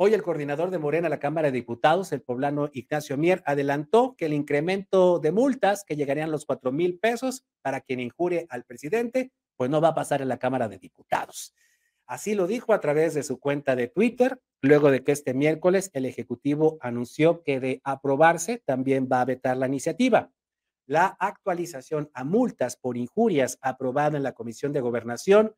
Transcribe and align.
Hoy 0.00 0.14
el 0.14 0.22
coordinador 0.22 0.70
de 0.70 0.78
Morena 0.78 1.08
la 1.08 1.18
Cámara 1.18 1.48
de 1.48 1.56
Diputados, 1.58 2.12
el 2.12 2.22
poblano 2.22 2.70
Ignacio 2.72 3.16
Mier, 3.16 3.42
adelantó 3.44 4.14
que 4.16 4.26
el 4.26 4.32
incremento 4.32 5.18
de 5.18 5.32
multas 5.32 5.82
que 5.84 5.96
llegarían 5.96 6.28
a 6.28 6.30
los 6.30 6.46
cuatro 6.46 6.70
mil 6.70 7.00
pesos 7.00 7.44
para 7.62 7.80
quien 7.80 7.98
injurie 7.98 8.46
al 8.48 8.62
presidente, 8.62 9.32
pues 9.56 9.70
no 9.70 9.80
va 9.80 9.88
a 9.88 9.94
pasar 9.96 10.22
en 10.22 10.28
la 10.28 10.38
Cámara 10.38 10.68
de 10.68 10.78
Diputados. 10.78 11.52
Así 12.06 12.36
lo 12.36 12.46
dijo 12.46 12.74
a 12.74 12.78
través 12.78 13.14
de 13.14 13.24
su 13.24 13.40
cuenta 13.40 13.74
de 13.74 13.88
Twitter, 13.88 14.40
luego 14.62 14.92
de 14.92 15.02
que 15.02 15.10
este 15.10 15.34
miércoles 15.34 15.90
el 15.94 16.06
Ejecutivo 16.06 16.78
anunció 16.80 17.42
que 17.42 17.58
de 17.58 17.80
aprobarse 17.82 18.62
también 18.64 19.08
va 19.10 19.22
a 19.22 19.24
vetar 19.24 19.56
la 19.56 19.66
iniciativa. 19.66 20.30
La 20.86 21.16
actualización 21.18 22.08
a 22.14 22.22
multas 22.22 22.76
por 22.76 22.96
injurias 22.96 23.58
aprobada 23.62 24.16
en 24.16 24.22
la 24.22 24.34
Comisión 24.34 24.72
de 24.72 24.80
Gobernación 24.80 25.56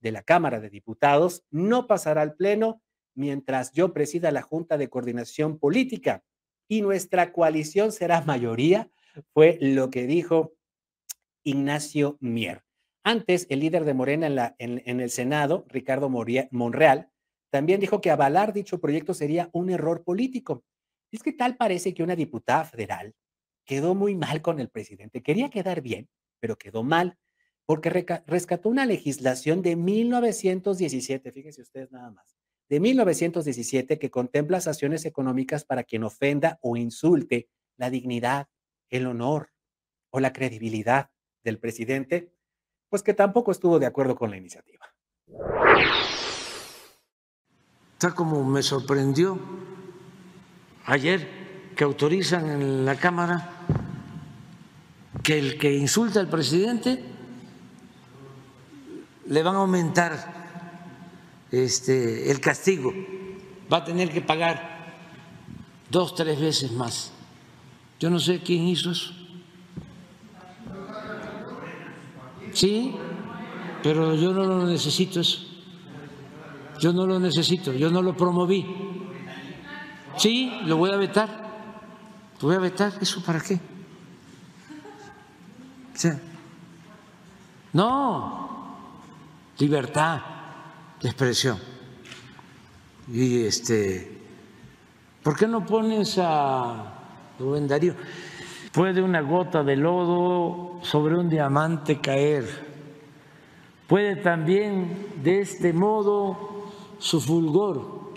de 0.00 0.12
la 0.12 0.22
Cámara 0.22 0.60
de 0.60 0.70
Diputados 0.70 1.44
no 1.50 1.86
pasará 1.86 2.22
al 2.22 2.36
Pleno 2.36 2.81
mientras 3.14 3.72
yo 3.72 3.92
presida 3.92 4.30
la 4.30 4.42
Junta 4.42 4.78
de 4.78 4.88
Coordinación 4.88 5.58
Política 5.58 6.22
y 6.68 6.82
nuestra 6.82 7.32
coalición 7.32 7.92
será 7.92 8.20
mayoría, 8.22 8.90
fue 9.32 9.58
lo 9.60 9.90
que 9.90 10.06
dijo 10.06 10.54
Ignacio 11.44 12.16
Mier. 12.20 12.62
Antes, 13.04 13.46
el 13.50 13.60
líder 13.60 13.84
de 13.84 13.94
Morena 13.94 14.54
en, 14.58 15.00
el 15.00 15.10
Senado, 15.10 15.66
Ricardo 15.68 16.08
Monreal, 16.08 17.10
también 17.50 17.80
dijo 17.80 18.00
que 18.00 18.10
avalar 18.10 18.52
dicho 18.52 18.80
proyecto 18.80 19.12
sería 19.12 19.50
un 19.52 19.70
error 19.70 20.04
político. 20.04 20.64
Es 21.10 21.22
que 21.22 21.32
tal 21.32 21.56
parece 21.56 21.92
que 21.92 22.02
una 22.02 22.16
diputada 22.16 22.64
federal 22.64 23.14
quedó 23.66 23.94
muy 23.94 24.14
mal 24.14 24.40
con 24.40 24.60
el 24.60 24.70
presidente. 24.70 25.22
Quería 25.22 25.50
quedar 25.50 25.82
bien, 25.82 26.08
pero 26.40 26.56
quedó 26.56 26.82
mal 26.82 27.18
porque 27.66 28.22
rescató 28.26 28.68
una 28.68 28.86
legislación 28.86 29.62
de 29.62 29.76
1917, 29.76 31.32
fíjense 31.32 31.62
ustedes 31.62 31.90
nada 31.92 32.10
más, 32.10 32.36
de 32.68 32.80
1917 32.80 33.98
que 33.98 34.10
contempla 34.10 34.60
sanciones 34.60 35.04
económicas 35.04 35.64
para 35.64 35.84
quien 35.84 36.04
ofenda 36.04 36.58
o 36.62 36.76
insulte 36.76 37.48
la 37.76 37.90
dignidad, 37.90 38.48
el 38.88 39.06
honor 39.06 39.50
o 40.10 40.20
la 40.20 40.32
credibilidad 40.32 41.10
del 41.44 41.58
presidente, 41.58 42.32
pues 42.88 43.02
que 43.02 43.14
tampoco 43.14 43.50
estuvo 43.50 43.78
de 43.78 43.86
acuerdo 43.86 44.14
con 44.16 44.30
la 44.30 44.36
iniciativa. 44.36 44.86
Está 47.92 48.14
como 48.14 48.44
me 48.44 48.62
sorprendió 48.62 49.38
ayer 50.86 51.72
que 51.76 51.84
autorizan 51.84 52.50
en 52.50 52.84
la 52.84 52.96
Cámara 52.96 53.66
que 55.22 55.38
el 55.38 55.58
que 55.58 55.72
insulta 55.72 56.20
al 56.20 56.28
presidente 56.28 57.02
le 59.26 59.42
van 59.42 59.54
a 59.54 59.58
aumentar 59.58 60.41
este, 61.52 62.30
el 62.30 62.40
castigo, 62.40 62.92
va 63.70 63.78
a 63.78 63.84
tener 63.84 64.10
que 64.10 64.22
pagar 64.22 64.94
dos, 65.90 66.14
tres 66.14 66.40
veces 66.40 66.72
más. 66.72 67.12
Yo 68.00 68.10
no 68.10 68.18
sé 68.18 68.40
quién 68.40 68.66
hizo 68.66 68.90
eso. 68.90 69.12
Sí, 72.54 72.94
pero 73.82 74.14
yo 74.14 74.32
no 74.32 74.44
lo 74.44 74.66
necesito 74.66 75.20
eso. 75.20 75.46
Yo 76.80 76.92
no 76.92 77.06
lo 77.06 77.20
necesito, 77.20 77.72
yo 77.72 77.90
no 77.90 78.02
lo 78.02 78.16
promoví. 78.16 78.66
Sí, 80.16 80.50
lo 80.64 80.78
voy 80.78 80.90
a 80.90 80.96
vetar. 80.96 81.42
Voy 82.40 82.56
a 82.56 82.58
vetar, 82.58 82.92
¿eso 83.00 83.22
para 83.22 83.40
qué? 83.40 83.60
no, 87.72 88.76
libertad 89.58 90.31
expresión. 91.02 91.58
Y 93.08 93.44
este, 93.44 94.20
¿por 95.22 95.36
qué 95.36 95.46
no 95.46 95.66
pones 95.66 96.18
a 96.18 96.94
Rubén 97.38 97.66
Darío? 97.66 97.94
Puede 98.72 99.02
una 99.02 99.20
gota 99.20 99.62
de 99.62 99.76
lodo 99.76 100.78
sobre 100.82 101.16
un 101.16 101.28
diamante 101.28 102.00
caer. 102.00 102.72
Puede 103.86 104.16
también 104.16 105.08
de 105.22 105.40
este 105.40 105.72
modo 105.72 106.70
su 106.98 107.20
fulgor 107.20 108.12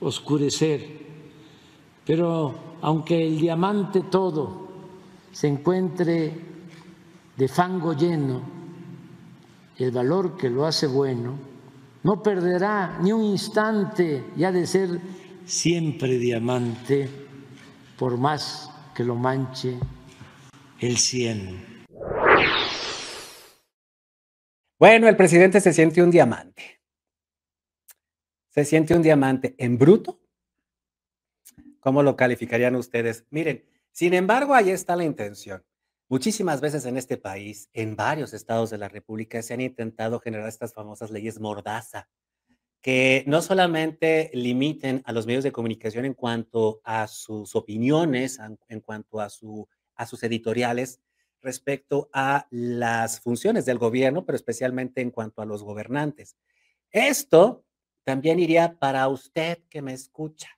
oscurecer. 0.00 1.00
Pero 2.04 2.54
aunque 2.82 3.24
el 3.26 3.38
diamante 3.38 4.00
todo 4.10 4.68
se 5.30 5.46
encuentre 5.46 6.34
de 7.36 7.48
fango 7.48 7.92
lleno, 7.92 8.40
el 9.76 9.92
valor 9.92 10.36
que 10.36 10.50
lo 10.50 10.66
hace 10.66 10.86
bueno 10.86 11.49
no 12.02 12.22
perderá 12.22 12.98
ni 13.02 13.12
un 13.12 13.22
instante 13.22 14.24
y 14.36 14.44
ha 14.44 14.52
de 14.52 14.66
ser 14.66 15.00
siempre 15.44 16.18
diamante, 16.18 17.08
por 17.98 18.16
más 18.16 18.70
que 18.94 19.04
lo 19.04 19.14
manche 19.14 19.78
el 20.80 20.96
cien. 20.96 21.84
Bueno, 24.78 25.08
el 25.08 25.16
presidente 25.16 25.60
se 25.60 25.74
siente 25.74 26.02
un 26.02 26.10
diamante. 26.10 26.80
Se 28.48 28.64
siente 28.64 28.94
un 28.94 29.02
diamante 29.02 29.54
en 29.58 29.76
bruto. 29.76 30.20
¿Cómo 31.80 32.02
lo 32.02 32.16
calificarían 32.16 32.76
ustedes? 32.76 33.26
Miren, 33.30 33.64
sin 33.92 34.14
embargo, 34.14 34.54
ahí 34.54 34.70
está 34.70 34.96
la 34.96 35.04
intención. 35.04 35.62
Muchísimas 36.10 36.60
veces 36.60 36.86
en 36.86 36.96
este 36.96 37.18
país, 37.18 37.70
en 37.72 37.94
varios 37.94 38.34
estados 38.34 38.68
de 38.70 38.78
la 38.78 38.88
República, 38.88 39.42
se 39.42 39.54
han 39.54 39.60
intentado 39.60 40.18
generar 40.18 40.48
estas 40.48 40.74
famosas 40.74 41.12
leyes 41.12 41.38
mordaza, 41.38 42.08
que 42.82 43.22
no 43.28 43.40
solamente 43.42 44.28
limiten 44.34 45.02
a 45.04 45.12
los 45.12 45.24
medios 45.24 45.44
de 45.44 45.52
comunicación 45.52 46.04
en 46.04 46.14
cuanto 46.14 46.80
a 46.82 47.06
sus 47.06 47.54
opiniones, 47.54 48.40
en 48.66 48.80
cuanto 48.80 49.20
a, 49.20 49.30
su, 49.30 49.68
a 49.94 50.04
sus 50.04 50.24
editoriales 50.24 51.00
respecto 51.42 52.10
a 52.12 52.48
las 52.50 53.20
funciones 53.20 53.64
del 53.64 53.78
gobierno, 53.78 54.26
pero 54.26 54.34
especialmente 54.34 55.02
en 55.02 55.12
cuanto 55.12 55.42
a 55.42 55.46
los 55.46 55.62
gobernantes. 55.62 56.36
Esto 56.90 57.64
también 58.02 58.40
iría 58.40 58.76
para 58.80 59.06
usted 59.06 59.58
que 59.68 59.80
me 59.80 59.92
escucha. 59.92 60.48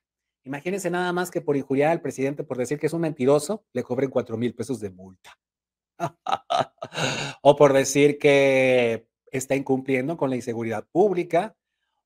Imagínense 0.45 0.89
nada 0.89 1.13
más 1.13 1.29
que 1.29 1.41
por 1.41 1.55
injuriar 1.55 1.91
al 1.91 2.01
presidente 2.01 2.43
por 2.43 2.57
decir 2.57 2.79
que 2.79 2.87
es 2.87 2.93
un 2.93 3.01
mentiroso, 3.01 3.65
le 3.71 3.83
cobren 3.83 4.09
cuatro 4.09 4.35
mil 4.35 4.55
pesos 4.55 4.79
de 4.79 4.89
multa. 4.89 5.37
o 7.41 7.55
por 7.55 7.73
decir 7.73 8.17
que 8.17 9.07
está 9.31 9.55
incumpliendo 9.55 10.17
con 10.17 10.29
la 10.29 10.35
inseguridad 10.35 10.87
pública, 10.91 11.55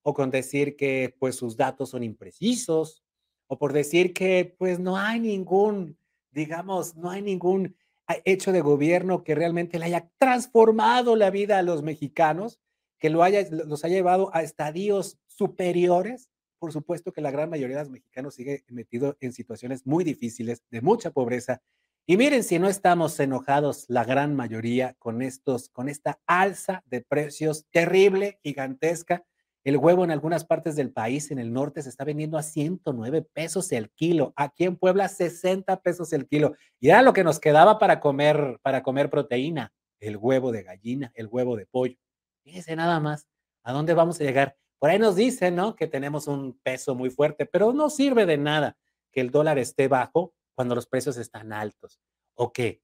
o 0.01 0.13
con 0.13 0.31
decir 0.31 0.77
que 0.77 1.13
pues 1.19 1.35
sus 1.35 1.57
datos 1.57 1.89
son 1.89 2.03
imprecisos, 2.03 3.03
o 3.47 3.57
por 3.57 3.73
decir 3.73 4.13
que 4.13 4.55
pues 4.57 4.79
no 4.79 4.97
hay 4.97 5.19
ningún, 5.19 5.97
digamos, 6.31 6.95
no 6.95 7.09
hay 7.09 7.21
ningún 7.21 7.75
hecho 8.23 8.53
de 8.53 8.61
gobierno 8.61 9.23
que 9.23 9.35
realmente 9.35 9.79
le 9.79 9.85
haya 9.85 10.09
transformado 10.17 11.15
la 11.15 11.29
vida 11.29 11.57
a 11.57 11.61
los 11.61 11.83
mexicanos, 11.83 12.59
que 12.99 13.09
lo 13.09 13.21
haya, 13.21 13.45
los 13.51 13.83
haya 13.83 13.95
llevado 13.95 14.33
a 14.33 14.43
estadios 14.43 15.17
superiores. 15.27 16.29
Por 16.57 16.71
supuesto 16.71 17.11
que 17.11 17.21
la 17.21 17.31
gran 17.31 17.49
mayoría 17.49 17.77
de 17.77 17.83
los 17.83 17.91
mexicanos 17.91 18.35
sigue 18.35 18.63
metido 18.69 19.17
en 19.19 19.33
situaciones 19.33 19.85
muy 19.85 20.03
difíciles, 20.03 20.63
de 20.71 20.81
mucha 20.81 21.11
pobreza 21.11 21.61
y 22.09 22.15
miren 22.15 22.45
si 22.45 22.57
no 22.57 22.69
estamos 22.69 23.19
enojados 23.19 23.83
la 23.89 24.05
gran 24.05 24.33
mayoría 24.33 24.95
con 24.97 25.21
estos, 25.21 25.67
con 25.67 25.89
esta 25.89 26.21
alza 26.25 26.81
de 26.85 27.01
precios 27.01 27.65
terrible, 27.69 28.39
gigantesca. 28.41 29.25
El 29.65 29.75
huevo 29.75 30.05
en 30.05 30.11
algunas 30.11 30.45
partes 30.45 30.77
del 30.77 30.93
país, 30.93 31.31
en 31.31 31.39
el 31.39 31.51
norte, 31.51 31.81
se 31.81 31.89
está 31.89 32.05
vendiendo 32.05 32.37
a 32.37 32.43
109 32.43 33.23
pesos 33.33 33.73
el 33.73 33.91
kilo. 33.91 34.31
Aquí 34.37 34.63
en 34.63 34.77
Puebla, 34.77 35.09
60 35.09 35.81
pesos 35.81 36.13
el 36.13 36.29
kilo. 36.29 36.55
Y 36.79 36.87
era 36.87 37.01
lo 37.01 37.11
que 37.11 37.25
nos 37.25 37.41
quedaba 37.41 37.77
para 37.77 37.99
comer, 37.99 38.57
para 38.61 38.83
comer 38.83 39.09
proteína, 39.09 39.73
el 39.99 40.15
huevo 40.15 40.53
de 40.53 40.63
gallina, 40.63 41.11
el 41.13 41.27
huevo 41.27 41.57
de 41.57 41.65
pollo. 41.65 41.97
Fíjense 42.45 42.73
nada 42.77 43.01
más, 43.01 43.27
¿a 43.63 43.73
dónde 43.73 43.93
vamos 43.93 44.21
a 44.21 44.23
llegar? 44.23 44.55
Por 44.79 44.91
ahí 44.91 44.97
nos 44.97 45.17
dicen, 45.17 45.57
¿no? 45.57 45.75
Que 45.75 45.87
tenemos 45.87 46.27
un 46.27 46.57
peso 46.63 46.95
muy 46.95 47.09
fuerte, 47.09 47.45
pero 47.45 47.73
no 47.73 47.89
sirve 47.89 48.25
de 48.25 48.37
nada 48.37 48.77
que 49.11 49.19
el 49.19 49.29
dólar 49.29 49.59
esté 49.59 49.89
bajo 49.89 50.33
cuando 50.57 50.73
los 50.73 50.87
precios 50.87 51.17
están 51.17 51.53
altos. 51.53 52.01
¿O 52.33 52.51
qué? 52.51 52.81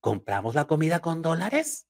¿Compramos 0.00 0.54
la 0.54 0.66
comida 0.66 1.00
con 1.00 1.22
dólares? 1.22 1.85